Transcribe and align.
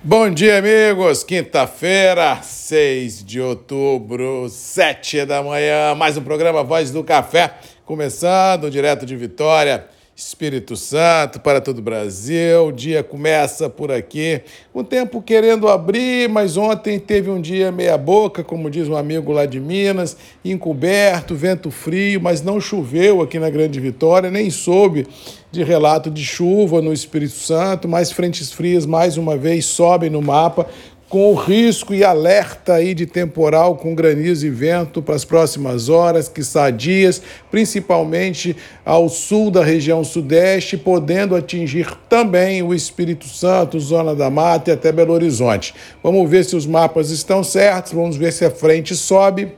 Bom 0.00 0.30
dia, 0.30 0.58
amigos. 0.58 1.24
Quinta-feira, 1.24 2.40
6 2.40 3.24
de 3.24 3.40
outubro, 3.40 4.48
7 4.48 5.26
da 5.26 5.42
manhã. 5.42 5.92
Mais 5.96 6.16
um 6.16 6.22
programa 6.22 6.62
Voz 6.62 6.92
do 6.92 7.02
Café, 7.02 7.52
começando 7.84 8.70
direto 8.70 9.04
de 9.04 9.16
Vitória. 9.16 9.88
Espírito 10.18 10.74
Santo 10.74 11.38
para 11.38 11.60
todo 11.60 11.78
o 11.78 11.82
Brasil. 11.82 12.66
O 12.66 12.72
dia 12.72 13.04
começa 13.04 13.70
por 13.70 13.92
aqui. 13.92 14.40
O 14.74 14.82
tempo 14.82 15.22
querendo 15.22 15.68
abrir, 15.68 16.28
mas 16.28 16.56
ontem 16.56 16.98
teve 16.98 17.30
um 17.30 17.40
dia 17.40 17.70
meia-boca, 17.70 18.42
como 18.42 18.68
diz 18.68 18.88
um 18.88 18.96
amigo 18.96 19.30
lá 19.30 19.46
de 19.46 19.60
Minas, 19.60 20.16
encoberto, 20.44 21.36
vento 21.36 21.70
frio, 21.70 22.20
mas 22.20 22.42
não 22.42 22.60
choveu 22.60 23.22
aqui 23.22 23.38
na 23.38 23.48
Grande 23.48 23.78
Vitória, 23.78 24.28
nem 24.28 24.50
soube 24.50 25.06
de 25.52 25.62
relato 25.62 26.10
de 26.10 26.24
chuva 26.24 26.82
no 26.82 26.92
Espírito 26.92 27.34
Santo, 27.34 27.86
mas 27.86 28.10
frentes 28.10 28.52
frias 28.52 28.84
mais 28.84 29.16
uma 29.16 29.36
vez 29.36 29.66
sobem 29.66 30.10
no 30.10 30.20
mapa 30.20 30.66
com 31.08 31.32
o 31.32 31.34
risco 31.34 31.94
e 31.94 32.04
alerta 32.04 32.74
aí 32.74 32.92
de 32.92 33.06
temporal 33.06 33.76
com 33.76 33.94
granizo 33.94 34.46
e 34.46 34.50
vento 34.50 35.00
para 35.00 35.14
as 35.14 35.24
próximas 35.24 35.88
horas, 35.88 36.28
que 36.28 36.42
dias, 36.76 37.22
principalmente 37.50 38.54
ao 38.84 39.08
sul 39.08 39.50
da 39.50 39.64
região 39.64 40.04
sudeste, 40.04 40.76
podendo 40.76 41.34
atingir 41.34 41.96
também 42.08 42.62
o 42.62 42.74
Espírito 42.74 43.26
Santo, 43.26 43.80
Zona 43.80 44.14
da 44.14 44.28
Mata 44.28 44.70
e 44.70 44.74
até 44.74 44.92
Belo 44.92 45.14
Horizonte. 45.14 45.74
Vamos 46.02 46.28
ver 46.28 46.44
se 46.44 46.54
os 46.54 46.66
mapas 46.66 47.10
estão 47.10 47.42
certos, 47.42 47.92
vamos 47.92 48.16
ver 48.16 48.32
se 48.32 48.44
a 48.44 48.50
frente 48.50 48.94
sobe 48.94 49.52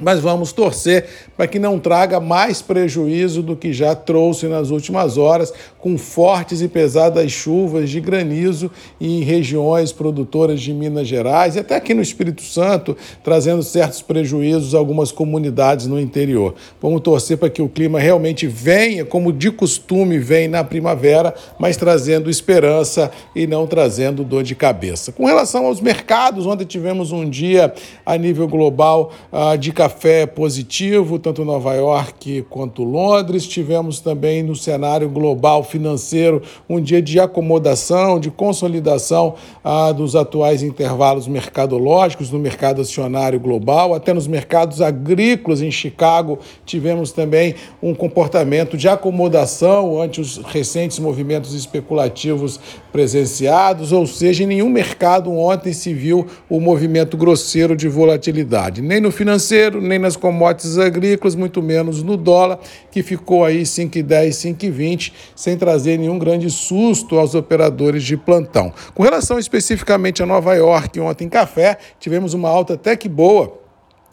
mas 0.00 0.20
vamos 0.20 0.52
torcer 0.52 1.06
para 1.36 1.46
que 1.46 1.58
não 1.58 1.78
traga 1.78 2.20
mais 2.20 2.62
prejuízo 2.62 3.42
do 3.42 3.56
que 3.56 3.72
já 3.72 3.94
trouxe 3.94 4.46
nas 4.46 4.70
últimas 4.70 5.18
horas, 5.18 5.52
com 5.78 5.96
fortes 5.98 6.60
e 6.60 6.68
pesadas 6.68 7.30
chuvas 7.30 7.90
de 7.90 8.00
granizo 8.00 8.70
em 9.00 9.22
regiões 9.22 9.92
produtoras 9.92 10.60
de 10.60 10.72
Minas 10.72 11.06
Gerais 11.06 11.56
e 11.56 11.60
até 11.60 11.76
aqui 11.76 11.94
no 11.94 12.02
Espírito 12.02 12.42
Santo, 12.42 12.96
trazendo 13.22 13.62
certos 13.62 14.02
prejuízos 14.02 14.74
a 14.74 14.78
algumas 14.78 15.12
comunidades 15.12 15.86
no 15.86 15.98
interior. 15.98 16.54
Vamos 16.80 17.00
torcer 17.00 17.36
para 17.38 17.50
que 17.50 17.62
o 17.62 17.68
clima 17.68 17.98
realmente 17.98 18.46
venha, 18.46 19.04
como 19.04 19.32
de 19.32 19.50
costume 19.50 20.18
vem 20.18 20.48
na 20.48 20.62
primavera, 20.64 21.34
mas 21.58 21.76
trazendo 21.76 22.30
esperança 22.30 23.10
e 23.34 23.46
não 23.46 23.66
trazendo 23.66 24.24
dor 24.24 24.42
de 24.42 24.54
cabeça. 24.54 25.12
Com 25.12 25.24
relação 25.24 25.66
aos 25.66 25.80
mercados, 25.80 26.46
ontem 26.46 26.64
tivemos 26.64 27.12
um 27.12 27.28
dia 27.28 27.72
a 28.04 28.16
nível 28.16 28.46
global 28.48 29.12
uh, 29.32 29.56
de 29.56 29.72
café 29.72 29.87
café 29.88 30.26
positivo, 30.26 31.18
tanto 31.18 31.46
Nova 31.46 31.72
York 31.72 32.44
quanto 32.50 32.84
Londres. 32.84 33.46
Tivemos 33.46 34.00
também 34.00 34.42
no 34.42 34.54
cenário 34.54 35.08
global 35.08 35.64
financeiro 35.64 36.42
um 36.68 36.78
dia 36.78 37.00
de 37.00 37.18
acomodação, 37.18 38.20
de 38.20 38.30
consolidação 38.30 39.36
ah, 39.64 39.90
dos 39.90 40.14
atuais 40.14 40.62
intervalos 40.62 41.26
mercadológicos 41.26 42.30
no 42.30 42.38
mercado 42.38 42.82
acionário 42.82 43.40
global, 43.40 43.94
até 43.94 44.12
nos 44.12 44.26
mercados 44.26 44.82
agrícolas 44.82 45.62
em 45.62 45.70
Chicago 45.70 46.38
tivemos 46.66 47.10
também 47.10 47.54
um 47.82 47.94
comportamento 47.94 48.76
de 48.76 48.88
acomodação 48.88 50.02
ante 50.02 50.20
os 50.20 50.36
recentes 50.36 50.98
movimentos 50.98 51.54
especulativos 51.54 52.60
presenciados, 52.92 53.92
ou 53.92 54.06
seja, 54.06 54.44
em 54.44 54.46
nenhum 54.46 54.68
mercado 54.68 55.32
ontem 55.32 55.72
se 55.72 55.94
viu 55.94 56.26
o 56.50 56.60
movimento 56.60 57.16
grosseiro 57.16 57.74
de 57.74 57.88
volatilidade, 57.88 58.82
nem 58.82 59.00
no 59.00 59.10
financeiro, 59.10 59.77
nem 59.80 59.98
nas 59.98 60.16
commodities 60.16 60.78
agrícolas, 60.78 61.34
muito 61.34 61.62
menos 61.62 62.02
no 62.02 62.16
dólar, 62.16 62.58
que 62.90 63.02
ficou 63.02 63.44
aí 63.44 63.62
5,10, 63.62 64.28
5,20, 64.56 65.12
sem 65.34 65.56
trazer 65.56 65.98
nenhum 65.98 66.18
grande 66.18 66.50
susto 66.50 67.18
aos 67.18 67.34
operadores 67.34 68.02
de 68.02 68.16
plantão. 68.16 68.72
Com 68.94 69.02
relação 69.02 69.38
especificamente 69.38 70.22
a 70.22 70.26
Nova 70.26 70.54
York, 70.54 70.98
ontem 71.00 71.24
em 71.24 71.28
café, 71.28 71.78
tivemos 71.98 72.34
uma 72.34 72.48
alta 72.48 72.74
até 72.74 72.96
que 72.96 73.08
boa 73.08 73.58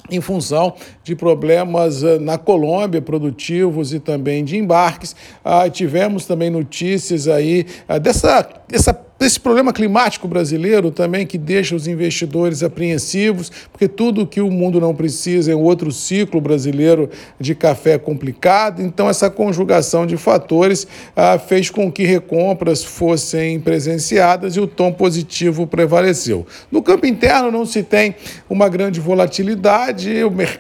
em 0.10 0.22
função 0.22 0.74
de 1.04 1.16
problemas 1.16 2.04
eh, 2.04 2.20
na 2.20 2.38
Colômbia, 2.38 3.02
produtivos 3.02 3.94
e 3.94 4.00
também 4.00 4.44
de 4.44 4.58
embarques. 4.58 5.16
Ah, 5.44 5.70
tivemos 5.70 6.26
também 6.26 6.50
notícias 6.50 7.28
aí 7.28 7.66
ah, 7.88 7.98
dessa, 7.98 8.48
dessa 8.68 8.94
desse 9.18 9.40
problema 9.40 9.72
climático 9.72 10.28
brasileiro 10.28 10.92
também 10.92 11.26
que 11.26 11.38
deixa 11.38 11.74
os 11.74 11.88
investidores 11.88 12.62
apreensivos, 12.62 13.50
porque 13.72 13.88
tudo 13.88 14.28
que 14.28 14.42
o 14.42 14.52
mundo 14.52 14.80
não 14.82 14.94
precisa 14.94 15.54
é 15.54 15.56
um 15.56 15.62
outro 15.62 15.92
ciclo 15.92 16.42
brasileiro 16.42 17.10
de 17.40 17.56
café 17.56 17.98
complicado. 17.98 18.82
Então, 18.82 19.10
essa 19.10 19.30
conjugação 19.30 20.06
de 20.06 20.18
fatores 20.18 20.86
ah, 21.16 21.40
fez 21.40 21.70
com 21.70 21.90
que 21.90 22.04
recompras 22.04 22.84
fossem 22.84 23.60
presenciadas 23.60 24.58
e 24.58 24.60
o 24.60 24.68
tom 24.68 24.92
positivo 24.92 25.66
prevaleceu. 25.66 26.46
No 26.70 26.84
campo 26.84 27.06
interno, 27.06 27.50
não 27.50 27.66
se 27.66 27.84
tem 27.84 28.16
uma 28.50 28.68
grande 28.68 29.00
volatilidade, 29.00 30.14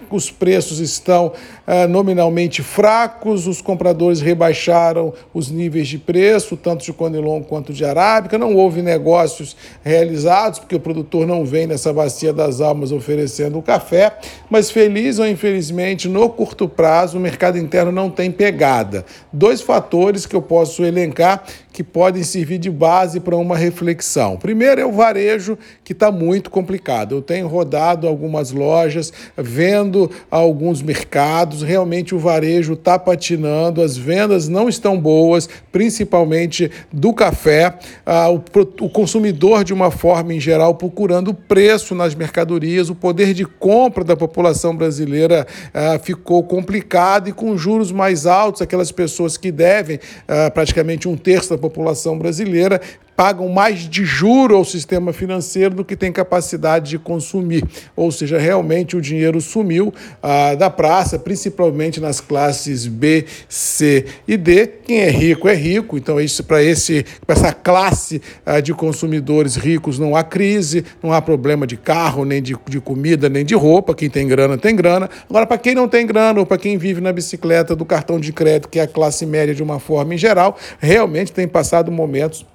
os 0.10 0.32
preços 0.32 0.80
estão 0.80 1.34
ah, 1.68 1.88
nominalmente 1.88 2.64
fracos, 2.64 3.48
os 3.48 3.62
compradores 3.62 4.22
rebaixaram 4.22 5.14
os 5.34 5.52
níveis 5.52 5.90
de 5.90 5.98
preço, 5.98 6.56
tanto 6.56 6.86
de 6.86 6.94
Conilon 6.94 7.44
quanto 7.44 7.74
de 7.74 7.84
Arábica 7.84 8.45
não 8.46 8.56
houve 8.56 8.82
negócios 8.82 9.58
realizados, 9.84 10.60
porque 10.60 10.76
o 10.76 10.80
produtor 10.80 11.26
não 11.26 11.44
vem 11.44 11.66
nessa 11.66 11.92
bacia 11.92 12.32
das 12.32 12.62
almas 12.62 12.92
oferecendo 12.92 13.58
o 13.58 13.64
café, 13.64 14.18
mas 14.50 14.70
feliz 14.70 15.18
ou 15.18 15.28
infelizmente, 15.28 16.08
no 16.08 16.30
curto 16.30 16.70
prazo, 16.70 17.18
o 17.18 17.22
mercado 17.22 17.58
interno 17.58 17.92
não 17.92 18.10
tem 18.10 18.32
pegada. 18.32 19.04
Dois 19.34 19.62
fatores 19.62 20.28
que 20.28 20.36
eu 20.36 20.42
posso 20.42 20.86
elencar 20.86 21.44
que 21.76 21.84
podem 21.84 22.24
servir 22.24 22.58
de 22.58 22.72
base 22.72 23.20
para 23.20 23.36
uma 23.36 23.58
reflexão. 23.58 24.38
Primeiro 24.38 24.80
é 24.80 24.86
o 24.86 24.94
varejo, 24.94 25.58
que 25.84 25.92
está 25.92 26.10
muito 26.10 26.50
complicado. 26.50 27.16
Eu 27.16 27.22
tenho 27.22 27.50
rodado 27.50 28.08
algumas 28.08 28.52
lojas, 28.52 29.12
vendo 29.36 30.10
alguns 30.32 30.82
mercados, 30.82 31.62
realmente 31.62 32.16
o 32.16 32.20
varejo 32.20 32.74
está 32.74 32.98
patinando, 32.98 33.82
as 33.82 33.98
vendas 33.98 34.48
não 34.48 34.70
estão 34.70 34.98
boas, 34.98 35.50
principalmente 35.70 36.72
do 36.94 37.12
café. 37.12 37.78
Ah, 38.06 38.30
o, 38.36 38.86
o 38.86 38.90
consumidor, 38.90 39.64
de 39.64 39.74
uma 39.74 39.92
forma 39.92 40.34
em 40.34 40.40
geral, 40.40 40.76
procurando 40.76 41.34
preço 41.34 41.96
nas 41.96 42.16
mercadorias, 42.16 42.90
o 42.90 42.96
poder 42.96 43.34
de 43.34 43.46
compra 43.46 44.04
da 44.04 44.16
população 44.16 44.76
brasileira 44.76 45.48
ah, 45.74 46.00
ficou 46.00 46.44
complicado 46.44 47.30
e 47.30 47.34
com 47.34 47.58
juros 47.58 47.92
mais 47.92 48.26
altos, 48.26 48.62
aquelas 48.62 48.92
pessoas 48.92 49.38
que 49.38 49.52
devem 49.52 50.00
ah, 50.28 50.52
praticamente 50.52 51.08
um 51.08 51.18
terço 51.18 51.50
da 51.50 51.58
população 51.58 52.18
brasileira 52.18 52.82
pagam 53.16 53.48
mais 53.50 53.90
de 53.90 54.04
juro 54.04 54.56
ao 54.56 54.66
sistema 54.66 55.14
financeiro 55.14 55.76
do 55.76 55.86
que 55.86 55.96
tem 55.96 56.12
capacidade 56.12 56.90
de 56.90 57.00
consumir. 57.00 57.64
Ou 57.96 58.12
seja, 58.12 58.38
realmente 58.38 58.98
o 58.98 59.02
dinheiro 59.02 59.40
sumiu 59.40 59.94
ah, 60.22 60.56
da 60.56 60.70
praça, 60.70 61.18
principalmente 61.18 62.00
nas 62.00 62.20
classes 62.20 62.86
B, 62.88 63.26
C 63.48 64.06
e 64.28 64.36
D. 64.36 64.68
Quem 64.68 65.00
é 65.00 65.10
rico 65.10 65.48
é 65.48 65.56
rico, 65.56 65.98
então 65.98 66.20
isso 66.20 66.44
para 66.44 66.62
esse 66.62 67.06
para 67.26 67.36
essa 67.36 67.54
classe 67.54 68.22
ah, 68.46 68.60
de 68.60 68.74
consumidores 68.74 69.56
ricos 69.56 69.98
não 69.98 70.16
há 70.16 70.24
crise, 70.24 70.84
não 71.02 71.14
há 71.14 71.22
problema 71.22 71.66
de 71.66 71.78
carro, 71.78 72.26
nem 72.26 72.42
de, 72.42 72.56
de 72.68 72.82
comida, 72.82 73.30
nem 73.30 73.46
de 73.46 73.56
roupa. 73.56 73.96
Quem 73.96 74.10
tem 74.10 74.28
grana 74.28 74.58
tem 74.58 74.76
grana. 74.76 75.10
Agora, 75.30 75.46
para 75.46 75.58
quem 75.58 75.74
não 75.74 75.88
tem 75.88 76.06
grana 76.06 76.40
ou 76.40 76.46
para 76.46 76.58
quem 76.58 76.78
vive 76.78 77.00
na 77.00 77.14
bicicleta 77.14 77.76
do 77.76 77.86
cartão 77.86 78.20
de 78.20 78.34
crédito, 78.34 78.70
que 78.70 78.80
é 78.80 78.84
a 78.84 78.88
classe 78.88 79.26
média 79.26 79.56
de 79.56 79.64
uma 79.64 79.80
forma 79.80 80.14
em 80.14 80.18
geral, 80.18 80.58
realmente 80.80 81.32
tem 81.32 81.48
passado 81.48 81.92
momentos 81.92 82.46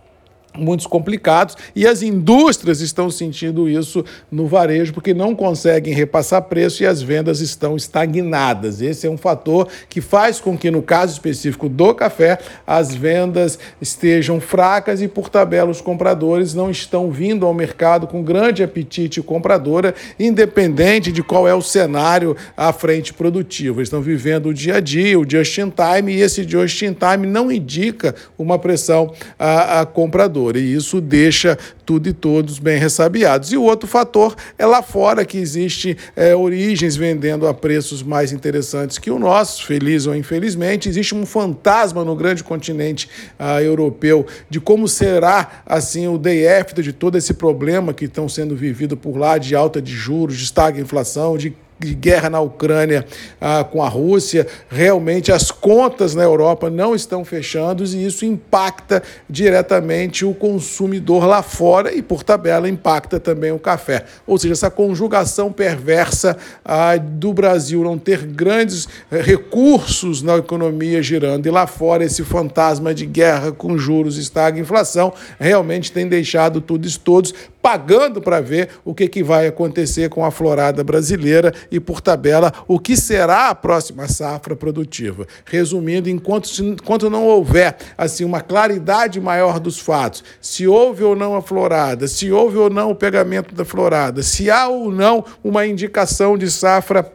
muito 0.57 0.89
complicados 0.89 1.57
e 1.75 1.87
as 1.87 2.03
indústrias 2.03 2.81
estão 2.81 3.11
sentindo 3.11 3.69
isso 3.69 4.05
no 4.31 4.47
varejo 4.47 4.93
porque 4.93 5.15
não 5.15 5.35
conseguem 5.35 5.95
repassar 5.95 6.43
preço 6.43 6.83
e 6.83 6.87
as 6.87 7.01
vendas 7.01 7.41
estão 7.41 7.77
estagnadas. 7.77 8.81
Esse 8.81 9.07
é 9.07 9.11
um 9.11 9.17
fator 9.17 9.69
que 9.89 10.01
faz 10.01 10.41
com 10.41 10.57
que 10.59 10.71
no 10.71 10.83
caso 10.83 11.13
específico 11.13 11.69
do 11.69 11.95
café 11.95 12.39
as 12.67 12.95
vendas 12.95 13.59
estejam 13.81 14.41
fracas 14.41 15.01
e 15.01 15.09
por 15.09 15.29
tabela 15.29 15.71
os 15.71 15.81
compradores 15.81 16.55
não 16.55 16.71
estão 16.71 17.11
vindo 17.11 17.47
ao 17.47 17.55
mercado 17.55 18.07
com 18.07 18.23
grande 18.23 18.63
apetite 18.63 19.23
compradora, 19.23 19.95
independente 20.19 21.13
de 21.13 21.23
qual 21.23 21.47
é 21.47 21.55
o 21.55 21.63
cenário 21.63 22.37
à 22.57 22.73
frente 22.73 23.15
produtiva. 23.15 23.83
Estão 23.83 24.01
vivendo 24.01 24.47
o 24.47 24.55
dia 24.55 24.77
a 24.77 24.81
dia, 24.81 25.19
o 25.19 25.29
just 25.29 25.57
in 25.59 25.71
time 25.71 26.13
e 26.13 26.21
esse 26.21 26.43
just 26.43 26.83
in 26.83 26.95
time 26.95 27.27
não 27.27 27.51
indica 27.53 28.15
uma 28.37 28.59
pressão 28.59 29.13
a, 29.39 29.81
a 29.81 29.87
comprador 29.87 30.40
e 30.57 30.75
isso 30.75 31.01
deixa 31.01 31.59
tudo 31.85 32.09
e 32.09 32.13
todos 32.13 32.59
bem 32.59 32.79
ressabiados. 32.79 33.53
E 33.53 33.57
o 33.57 33.63
outro 33.63 33.87
fator 33.87 34.35
é 34.59 34.65
lá 34.65 34.83
fora 34.83 35.25
que 35.25 35.37
existe 35.37 35.97
é, 36.17 36.35
origens 36.35 36.97
vendendo 36.97 37.47
a 37.47 37.53
preços 37.53 38.03
mais 38.03 38.33
interessantes 38.33 38.99
que 38.99 39.11
o 39.11 39.19
nosso, 39.19 39.67
feliz 39.67 40.07
ou 40.07 40.15
infelizmente. 40.17 40.89
Existe 40.89 41.15
um 41.15 41.27
fantasma 41.27 42.05
no 42.05 42.17
grande 42.17 42.43
continente 42.43 43.09
ah, 43.39 43.63
europeu 43.63 44.27
de 44.49 44.61
como 44.61 44.89
será 44.89 45.63
assim 45.67 46.09
o 46.09 46.17
day 46.17 46.49
after 46.49 46.83
de 46.83 46.93
todo 46.93 47.19
esse 47.19 47.35
problema 47.35 47.93
que 47.93 48.07
estão 48.07 48.29
sendo 48.29 48.57
vivido 48.57 48.97
por 48.97 49.17
lá 49.17 49.37
de 49.37 49.55
alta 49.55 49.83
de 49.83 49.93
juros, 49.93 50.37
de 50.37 50.81
inflação, 50.81 51.37
de 51.37 51.51
de 51.51 51.55
guerra 51.81 52.29
na 52.29 52.41
Ucrânia 52.41 53.07
ah, 53.41 53.65
com 53.65 53.83
a 53.83 53.89
Rússia, 53.89 54.47
realmente 54.69 55.33
as 55.33 55.51
contas 55.51 56.15
na 56.15 56.23
Europa 56.23 56.69
não 56.69 56.95
estão 56.95 57.25
fechando 57.25 57.85
e 57.85 58.07
isso 58.07 58.25
impacta 58.25 59.03
diretamente 59.29 60.25
o 60.25 60.35
consumidor 60.35 61.25
lá 61.25 61.43
fora 61.43 61.95
e, 61.95 62.03
por 62.03 62.23
tabela, 62.23 62.69
impacta 62.69 63.19
também 63.19 63.53
o 63.53 63.59
café. 63.59 64.05
Ou 64.27 64.39
seja, 64.39 64.53
essa 64.53 64.71
conjugação 64.71 65.53
perversa 65.53 66.37
ah, 66.65 66.97
do 66.97 67.33
Brasil 67.33 67.83
não 67.83 67.99
ter 67.99 68.25
grandes 68.27 68.89
eh, 69.11 69.21
recursos 69.21 70.23
na 70.23 70.37
economia 70.37 71.03
girando 71.03 71.47
e 71.47 71.51
lá 71.51 71.67
fora 71.67 72.05
esse 72.05 72.23
fantasma 72.23 72.95
de 72.95 73.07
guerra 73.07 73.53
com 73.53 73.77
juros, 73.79 74.19
estagna 74.19 74.61
inflação, 74.61 75.13
realmente 75.39 75.93
tem 75.93 76.07
deixado 76.07 76.61
tudo 76.61 76.87
isso 76.87 77.01
todos 77.01 77.35
pagando 77.63 78.21
para 78.21 78.41
ver 78.41 78.71
o 78.85 78.95
que, 78.95 79.07
que 79.09 79.23
vai 79.23 79.47
acontecer 79.47 80.09
com 80.09 80.25
a 80.25 80.31
florada 80.31 80.83
brasileira 80.83 81.53
e, 81.71 81.79
por 81.79 82.01
tabela, 82.01 82.53
o 82.67 82.79
que 82.79 82.97
será 82.97 83.49
a 83.49 83.55
próxima 83.55 84.09
safra 84.09 84.57
produtiva. 84.57 85.27
Resumindo, 85.45 86.09
enquanto, 86.09 86.49
enquanto 86.61 87.11
não 87.11 87.27
houver 87.27 87.77
assim 87.97 88.25
uma 88.25 88.41
claridade 88.41 89.21
maior 89.21 89.61
dos 89.61 89.79
fatos, 89.79 90.25
se 90.41 90.67
houve 90.67 91.05
ou 91.05 91.15
não 91.15 91.35
a 91.35 91.43
florada, 91.43 92.09
se 92.09 92.31
houve 92.33 92.57
ou 92.57 92.71
não 92.71 92.91
o 92.91 92.95
pegamento 92.95 93.55
da 93.55 93.65
florada, 93.65 94.23
se 94.23 94.51
há 94.51 94.69
ou 94.69 94.91
não 94.91 95.25
uma 95.43 95.67
indicação 95.67 96.37
de 96.37 96.51
safra 96.51 97.13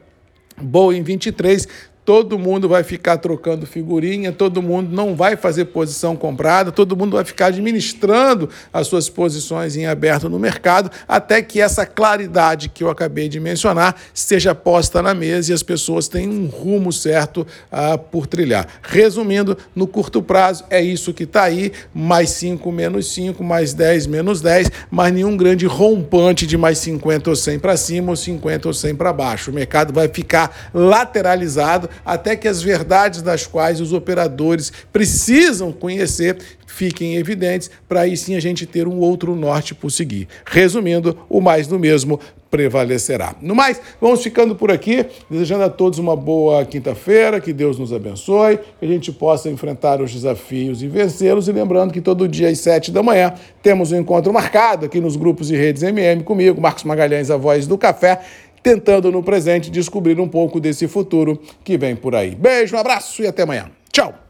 boa 0.61 0.95
em 0.95 1.03
23, 1.03 1.67
todo 2.05 2.37
mundo 2.37 2.69
vai 2.69 2.83
ficar 2.83 3.17
trocando 3.17 3.65
figurinha, 3.65 4.31
todo 4.31 4.61
mundo 4.61 4.95
não 4.95 5.15
vai 5.15 5.35
fazer 5.35 5.65
posição 5.65 6.15
comprada, 6.15 6.71
todo 6.71 6.95
mundo 6.95 7.15
vai 7.15 7.25
ficar 7.25 7.47
administrando 7.47 8.47
as 8.71 8.85
suas 8.85 9.09
posições 9.09 9.75
em 9.75 9.87
aberto 9.87 10.29
no 10.29 10.37
mercado, 10.37 10.91
até 11.07 11.41
que 11.41 11.59
essa 11.59 11.83
claridade 11.83 12.69
que 12.69 12.83
eu 12.83 12.91
acabei 12.91 13.27
de 13.27 13.39
mencionar 13.39 13.95
seja 14.13 14.53
posta 14.53 15.01
na 15.01 15.15
mesa 15.15 15.51
e 15.51 15.55
as 15.55 15.63
pessoas 15.63 16.07
tenham 16.07 16.31
um 16.31 16.45
rumo 16.45 16.93
certo 16.93 17.41
uh, 17.71 17.97
por 17.97 18.27
trilhar. 18.27 18.67
Resumindo, 18.83 19.57
no 19.75 19.87
curto 19.87 20.21
prazo 20.21 20.63
é 20.69 20.81
isso 20.81 21.11
que 21.11 21.23
está 21.23 21.43
aí, 21.43 21.71
mais 21.93 22.29
5 22.31 22.71
menos 22.71 23.11
5, 23.13 23.43
mais 23.43 23.73
10 23.73 24.05
menos 24.05 24.41
10, 24.41 24.71
mas 24.91 25.11
nenhum 25.11 25.35
grande 25.35 25.65
rompante 25.65 26.45
de 26.45 26.55
mais 26.55 26.77
50 26.77 27.31
ou 27.31 27.35
100 27.35 27.59
para 27.59 27.75
cima 27.75 28.11
ou 28.11 28.15
50 28.15 28.67
ou 28.67 28.73
100 28.73 28.95
para 28.95 29.11
baixo. 29.11 29.49
O 29.49 29.53
mercado 29.53 29.91
vai 29.91 30.07
ficar 30.07 30.69
lateralizado 30.71 31.89
até 32.03 32.35
que 32.35 32.47
as 32.47 32.61
verdades 32.61 33.21
das 33.21 33.45
quais 33.45 33.79
os 33.79 33.93
operadores 33.93 34.71
precisam 34.91 35.71
conhecer 35.71 36.37
fiquem 36.75 37.15
evidentes, 37.15 37.71
para 37.87 38.01
aí 38.01 38.17
sim 38.17 38.35
a 38.35 38.39
gente 38.39 38.65
ter 38.65 38.87
um 38.87 38.99
outro 38.99 39.33
norte 39.35 39.73
por 39.73 39.89
seguir. 39.89 40.27
Resumindo, 40.45 41.17
o 41.29 41.39
mais 41.39 41.67
do 41.67 41.79
mesmo 41.79 42.19
prevalecerá. 42.51 43.35
No 43.41 43.55
mais, 43.55 43.81
vamos 43.99 44.21
ficando 44.21 44.55
por 44.55 44.71
aqui, 44.71 45.05
desejando 45.29 45.63
a 45.63 45.69
todos 45.69 45.99
uma 45.99 46.15
boa 46.15 46.63
quinta-feira, 46.65 47.41
que 47.41 47.51
Deus 47.51 47.77
nos 47.77 47.91
abençoe, 47.91 48.59
que 48.79 48.85
a 48.85 48.87
gente 48.87 49.11
possa 49.11 49.49
enfrentar 49.49 50.01
os 50.01 50.13
desafios 50.13 50.81
e 50.81 50.87
vencê-los, 50.87 51.47
e 51.47 51.51
lembrando 51.51 51.91
que 51.91 52.01
todo 52.01 52.27
dia 52.27 52.49
às 52.49 52.59
sete 52.59 52.91
da 52.91 53.03
manhã 53.03 53.33
temos 53.61 53.91
um 53.91 53.97
encontro 53.97 54.31
marcado 54.31 54.85
aqui 54.85 55.01
nos 55.01 55.15
grupos 55.15 55.51
e 55.51 55.55
redes 55.55 55.83
MM 55.83 56.23
comigo, 56.23 56.61
Marcos 56.61 56.83
Magalhães, 56.83 57.29
a 57.29 57.37
voz 57.37 57.67
do 57.67 57.77
café, 57.77 58.21
tentando 58.65 59.11
no 59.11 59.21
presente 59.21 59.69
descobrir 59.69 60.19
um 60.19 60.27
pouco 60.27 60.59
desse 60.59 60.87
futuro 60.87 61.39
que 61.63 61.77
vem 61.77 61.95
por 61.95 62.15
aí. 62.15 62.33
Beijo, 62.33 62.75
um 62.75 62.79
abraço 62.79 63.21
e 63.21 63.27
até 63.27 63.43
amanhã. 63.43 63.69
Tchau! 63.91 64.24